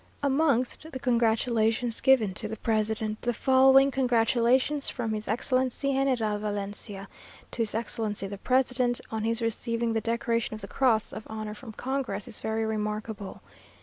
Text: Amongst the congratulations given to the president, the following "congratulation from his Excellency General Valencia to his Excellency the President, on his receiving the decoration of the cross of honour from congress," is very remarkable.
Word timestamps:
Amongst 0.23 0.91
the 0.91 0.97
congratulations 0.99 2.01
given 2.01 2.33
to 2.33 2.47
the 2.47 2.57
president, 2.57 3.21
the 3.21 3.35
following 3.35 3.91
"congratulation 3.91 4.79
from 4.81 5.13
his 5.13 5.27
Excellency 5.27 5.93
General 5.93 6.39
Valencia 6.39 7.07
to 7.51 7.61
his 7.61 7.75
Excellency 7.75 8.25
the 8.25 8.39
President, 8.39 8.99
on 9.11 9.23
his 9.25 9.43
receiving 9.43 9.93
the 9.93 10.01
decoration 10.01 10.55
of 10.55 10.61
the 10.61 10.67
cross 10.67 11.13
of 11.13 11.27
honour 11.27 11.53
from 11.53 11.73
congress," 11.73 12.27
is 12.27 12.39
very 12.39 12.65
remarkable. 12.65 13.43